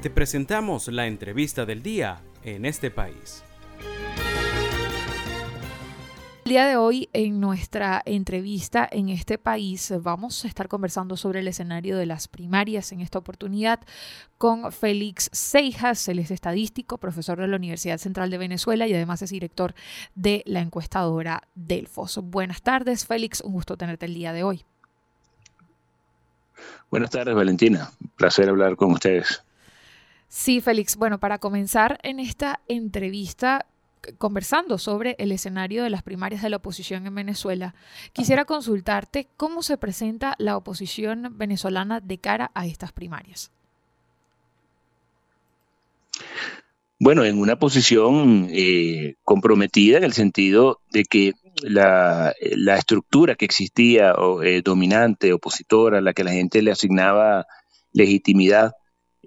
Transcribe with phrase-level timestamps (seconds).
[0.00, 3.42] Te presentamos la entrevista del día en este país.
[6.44, 11.40] El día de hoy, en nuestra entrevista en este país, vamos a estar conversando sobre
[11.40, 13.80] el escenario de las primarias en esta oportunidad
[14.38, 19.20] con Félix Seijas, él es estadístico, profesor de la Universidad Central de Venezuela y además
[19.22, 19.74] es director
[20.14, 22.20] de la encuestadora Delfos.
[22.22, 24.64] Buenas tardes, Félix, un gusto tenerte el día de hoy.
[26.88, 27.90] Buenas tardes, Valentina.
[28.16, 29.42] Placer hablar con ustedes.
[30.28, 30.96] Sí, Félix.
[30.96, 33.66] Bueno, para comenzar en esta entrevista,
[34.18, 37.74] conversando sobre el escenario de las primarias de la oposición en Venezuela,
[38.12, 43.50] quisiera consultarte cómo se presenta la oposición venezolana de cara a estas primarias.
[47.00, 52.34] Bueno, en una posición eh, comprometida en el sentido de que la,
[52.76, 57.46] estructura que existía eh, dominante, opositora, a la que la gente le asignaba
[57.92, 58.72] legitimidad,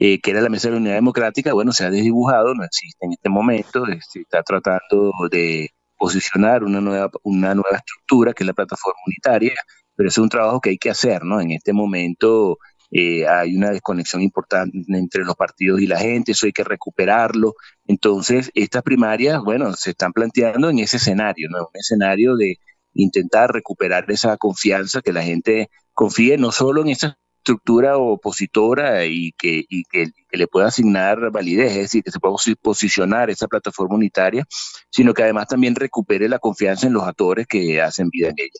[0.03, 3.05] eh, que era la Mesa de la Unidad Democrática, bueno, se ha desdibujado, no existe
[3.05, 8.47] en este momento, se está tratando de posicionar una nueva, una nueva estructura, que es
[8.47, 9.53] la plataforma unitaria,
[9.95, 11.39] pero es un trabajo que hay que hacer, ¿no?
[11.39, 12.57] En este momento
[12.89, 17.53] eh, hay una desconexión importante entre los partidos y la gente, eso hay que recuperarlo.
[17.85, 21.59] Entonces, estas primarias, bueno, se están planteando en ese escenario, ¿no?
[21.59, 22.55] Un escenario de
[22.95, 29.31] intentar recuperar esa confianza, que la gente confíe no solo en esas estructura opositora y
[29.31, 33.95] que, y que, le pueda asignar validez, es decir, que se pueda posicionar esa plataforma
[33.95, 34.45] unitaria,
[34.89, 38.59] sino que además también recupere la confianza en los actores que hacen vida en ella.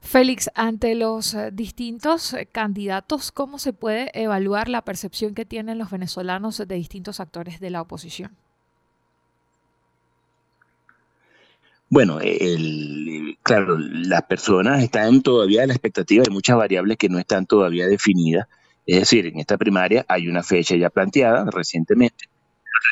[0.00, 5.78] Félix, ante los eh, distintos eh, candidatos, ¿cómo se puede evaluar la percepción que tienen
[5.78, 8.36] los venezolanos de distintos actores de la oposición?
[11.88, 17.18] Bueno, el, claro, las personas están todavía en la expectativa de muchas variables que no
[17.18, 18.48] están todavía definidas.
[18.86, 22.28] Es decir, en esta primaria hay una fecha ya planteada recientemente,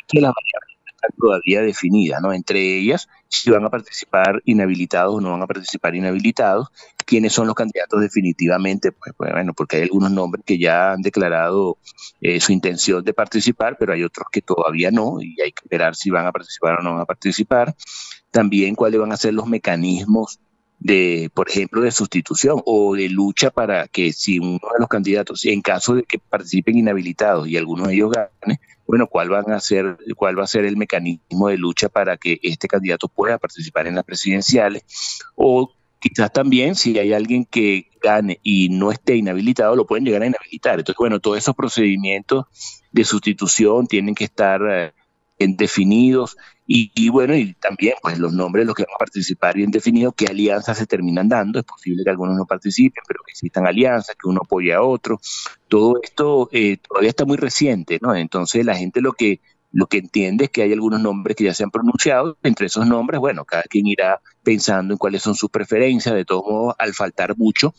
[0.06, 2.32] que las variables no están todavía definidas, ¿no?
[2.32, 6.68] Entre ellas, si van a participar inhabilitados o no van a participar inhabilitados,
[7.04, 11.02] quiénes son los candidatos definitivamente, pues, pues bueno, porque hay algunos nombres que ya han
[11.02, 11.78] declarado
[12.20, 15.96] eh, su intención de participar, pero hay otros que todavía no, y hay que esperar
[15.96, 17.74] si van a participar o no van a participar
[18.34, 20.40] también cuáles van a ser los mecanismos
[20.80, 25.44] de, por ejemplo, de sustitución o de lucha para que si uno de los candidatos,
[25.44, 28.58] en caso de que participen inhabilitados y alguno de ellos gane,
[28.88, 32.40] bueno, cuál van a ser, cuál va a ser el mecanismo de lucha para que
[32.42, 34.82] este candidato pueda participar en las presidenciales
[35.36, 40.22] o quizás también si hay alguien que gane y no esté inhabilitado, lo pueden llegar
[40.22, 40.80] a inhabilitar.
[40.80, 42.46] Entonces, bueno, todos esos procedimientos
[42.90, 44.92] de sustitución tienen que estar eh,
[45.38, 49.70] definidos y, bueno, y también pues los nombres de los que van a participar bien
[49.70, 53.66] definidos, qué alianzas se terminan dando, es posible que algunos no participen, pero que existan
[53.66, 55.20] alianzas, que uno apoye a otro,
[55.68, 58.14] todo esto eh, todavía está muy reciente, ¿no?
[58.14, 59.40] Entonces la gente lo que,
[59.72, 62.86] lo que entiende es que hay algunos nombres que ya se han pronunciado, entre esos
[62.86, 66.94] nombres, bueno, cada quien irá pensando en cuáles son sus preferencias, de todos modos, al
[66.94, 67.74] faltar mucho,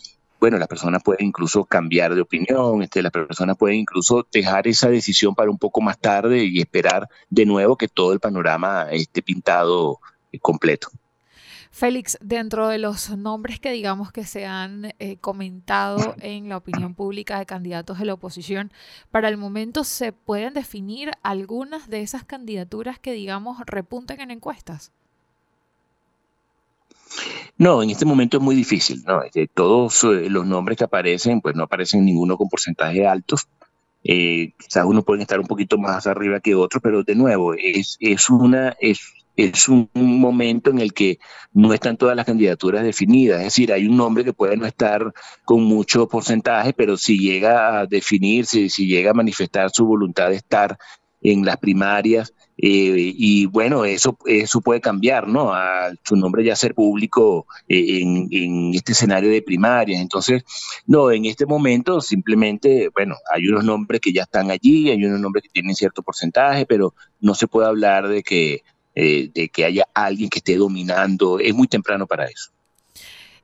[0.46, 4.92] bueno, la persona puede incluso cambiar de opinión, este, la persona puede incluso dejar esa
[4.92, 9.24] decisión para un poco más tarde y esperar de nuevo que todo el panorama esté
[9.24, 10.00] pintado
[10.32, 10.90] eh, completo.
[11.72, 16.94] Félix, dentro de los nombres que digamos que se han eh, comentado en la opinión
[16.94, 18.72] pública de candidatos de la oposición,
[19.10, 24.92] para el momento se pueden definir algunas de esas candidaturas que digamos repunten en encuestas.
[27.58, 29.24] No, en este momento es muy difícil, ¿no?
[29.24, 33.48] Este, todos eh, los nombres que aparecen, pues no aparecen ninguno con porcentajes altos.
[34.04, 37.98] Eh, quizás uno puede estar un poquito más arriba que otro, pero de nuevo, es,
[38.02, 39.00] es, una, es,
[39.38, 41.18] es un momento en el que
[41.54, 43.40] no están todas las candidaturas definidas.
[43.40, 45.14] Es decir, hay un nombre que puede no estar
[45.46, 50.36] con mucho porcentaje, pero si llega a definirse, si llega a manifestar su voluntad de
[50.36, 50.78] estar
[51.22, 55.54] en las primarias, eh, y bueno, eso, eso puede cambiar, ¿no?
[55.54, 60.02] A su nombre ya ser público eh, en, este escenario de primarias.
[60.02, 60.44] Entonces,
[60.88, 65.20] no, en este momento simplemente, bueno, hay unos nombres que ya están allí, hay unos
[65.20, 68.64] nombres que tienen cierto porcentaje, pero no se puede hablar de que,
[68.96, 71.40] eh, de que haya alguien que esté dominando.
[71.40, 72.52] Es muy temprano para eso.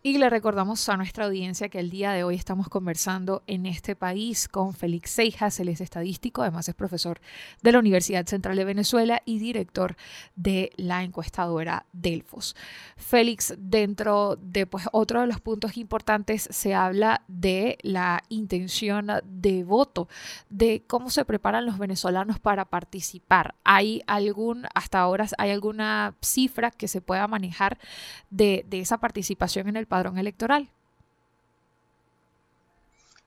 [0.04, 3.96] Y le recordamos a nuestra audiencia que el día de hoy estamos conversando en este
[3.96, 7.22] país con Félix Seijas, él es estadístico, además es profesor
[7.62, 9.96] de la Universidad Central de Venezuela y director
[10.36, 12.56] de la encuestadora Delfos.
[12.98, 19.64] Félix, dentro de pues, otro de los puntos importantes se habla de la intención de
[19.64, 20.10] voto,
[20.50, 23.54] de cómo se preparan los venezolanos para participar.
[23.64, 27.78] ¿Hay algún, hasta ahora, hay alguna cifra que se pueda manejar
[28.32, 30.70] de, de esa participación en el padrón electoral.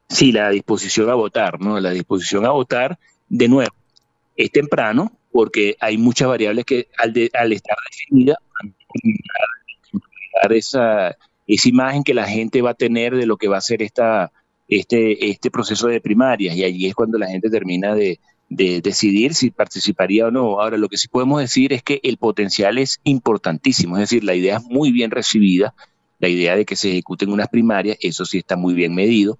[0.08, 1.78] Sí, la disposición a votar, ¿no?
[1.78, 3.74] La disposición a votar de nuevo,
[4.34, 8.38] es temprano porque hay muchas variables que al, al estar definidas,
[10.50, 11.14] esa,
[11.46, 14.32] esa imagen que la gente va a tener de lo que va a ser esta,
[14.66, 19.34] este, este proceso de primarias y allí es cuando la gente termina de, de decidir
[19.34, 20.60] si participaría o no.
[20.60, 24.34] Ahora, lo que sí podemos decir es que el potencial es importantísimo, es decir, la
[24.34, 25.74] idea es muy bien recibida,
[26.18, 29.38] la idea de que se ejecuten unas primarias, eso sí está muy bien medido.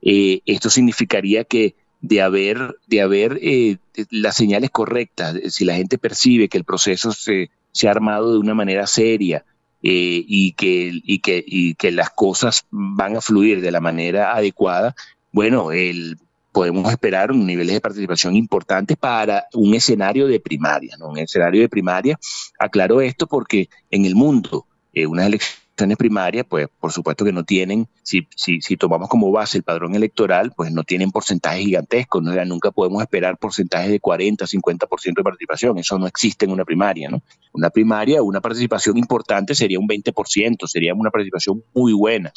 [0.00, 3.76] Eh, esto significaría que de haber, de haber eh,
[4.10, 8.38] las señales correctas, si la gente percibe que el proceso se, se ha armado de
[8.38, 9.44] una manera seria,
[9.84, 14.32] eh, y, que, y, que, y que las cosas van a fluir de la manera
[14.32, 14.94] adecuada,
[15.32, 16.18] bueno, el,
[16.52, 21.08] podemos esperar niveles de participación importantes para un escenario de primaria, ¿no?
[21.08, 22.16] Un escenario de primaria,
[22.60, 25.61] aclaro esto porque en el mundo, eh, unas elecciones
[25.98, 29.94] primarias, pues por supuesto que no tienen, si, si, si tomamos como base el padrón
[29.94, 32.32] electoral, pues no tienen porcentajes gigantescos, ¿no?
[32.44, 37.08] nunca podemos esperar porcentajes de 40, 50% de participación, eso no existe en una primaria,
[37.08, 37.22] ¿no?
[37.52, 42.32] Una primaria, una participación importante sería un 20%, sería una participación muy buena.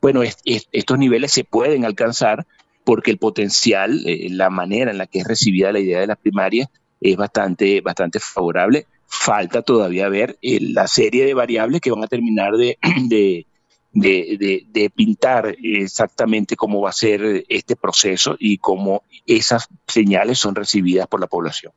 [0.00, 2.46] Bueno, estos niveles se pueden alcanzar
[2.84, 6.18] porque el potencial, eh, la manera en la que es recibida la idea de las
[6.18, 6.68] primarias
[7.00, 8.86] es bastante, bastante favorable
[9.16, 13.46] falta todavía ver eh, la serie de variables que van a terminar de,
[13.92, 21.06] de, pintar exactamente cómo va a ser este proceso y cómo esas señales son recibidas
[21.06, 21.72] por la población.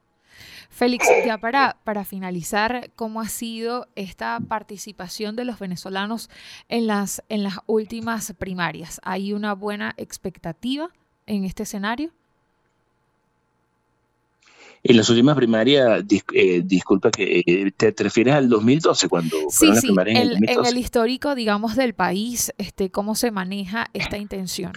[0.69, 6.29] Félix, ya para, para finalizar, ¿cómo ha sido esta participación de los venezolanos
[6.67, 9.01] en las, en las últimas primarias?
[9.03, 10.89] ¿Hay una buena expectativa
[11.25, 12.11] en este escenario?
[14.83, 16.03] En las últimas primarias,
[16.33, 20.77] eh, disculpa que eh, te, refieres al 2012 cuando sí, sí, en, el en, el
[20.77, 24.71] histórico, digamos, del país, este, cómo se maneja esta intención.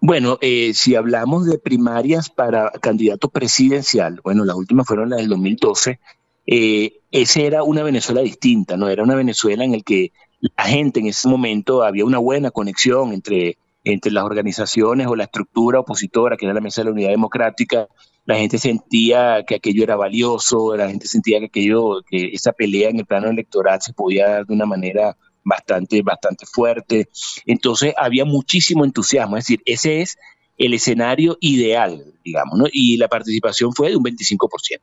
[0.00, 5.30] Bueno, eh, si hablamos de primarias para candidato presidencial, bueno, las últimas fueron las del
[5.30, 5.98] 2012.
[6.46, 11.00] Eh, esa era una Venezuela distinta, no era una Venezuela en el que la gente
[11.00, 13.56] en ese momento había una buena conexión entre
[13.86, 17.86] entre las organizaciones o la estructura opositora, que era la Mesa de la Unidad Democrática,
[18.24, 22.90] la gente sentía que aquello era valioso, la gente sentía que aquello, que esa pelea
[22.90, 27.08] en el plano electoral se podía dar de una manera bastante, bastante fuerte.
[27.46, 30.18] Entonces había muchísimo entusiasmo, es decir, ese es
[30.58, 32.58] el escenario ideal, digamos.
[32.72, 34.80] Y la participación fue de un 25%.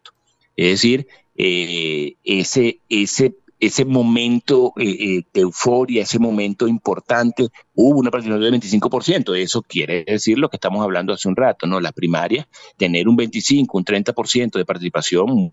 [0.56, 8.00] Es decir, eh, ese, ese ese momento eh, eh, de euforia, ese momento importante, hubo
[8.00, 9.38] una participación del 25%.
[9.38, 11.80] Eso quiere decir lo que estamos hablando hace un rato, ¿no?
[11.80, 15.51] Las primarias, tener un 25, un 30% de participación,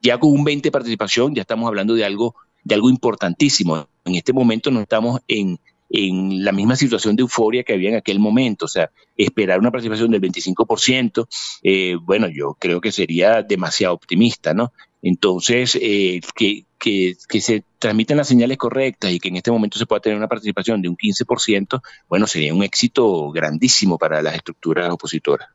[0.00, 3.88] ya con un 20% de participación, ya estamos hablando de algo, de algo importantísimo.
[4.04, 5.58] En este momento no estamos en,
[5.90, 8.66] en la misma situación de euforia que había en aquel momento.
[8.66, 11.26] O sea, esperar una participación del 25%,
[11.62, 14.72] eh, bueno, yo creo que sería demasiado optimista, ¿no?
[15.02, 19.78] Entonces, eh, que, que, que, se transmitan las señales correctas y que en este momento
[19.78, 24.34] se pueda tener una participación de un 15%, bueno, sería un éxito grandísimo para las
[24.34, 25.48] estructuras opositoras.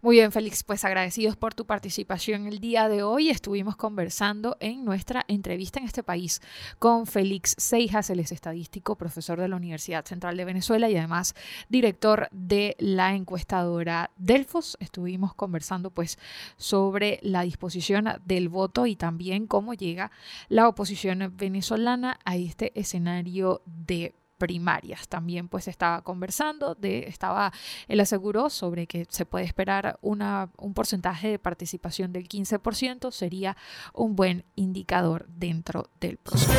[0.00, 3.30] Muy bien, Félix, pues agradecidos por tu participación el día de hoy.
[3.30, 6.40] Estuvimos conversando en nuestra entrevista en este país
[6.78, 11.34] con Félix Seijas, él es estadístico, profesor de la Universidad Central de Venezuela y además
[11.68, 14.76] director de la encuestadora Delfos.
[14.80, 16.18] Estuvimos conversando pues
[16.56, 20.10] sobre la disposición del voto y también cómo llega
[20.48, 25.06] la oposición venezolana a este escenario de primarias.
[25.06, 27.52] También pues estaba conversando, de, estaba,
[27.86, 33.56] él aseguró sobre que se puede esperar una, un porcentaje de participación del 15%, sería
[33.94, 36.52] un buen indicador dentro del proceso.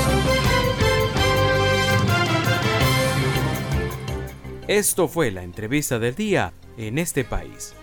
[4.69, 7.73] Esto fue la entrevista del día en este país.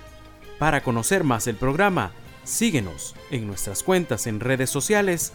[0.59, 2.13] Para conocer más el programa,
[2.45, 5.35] síguenos en nuestras cuentas en redes sociales.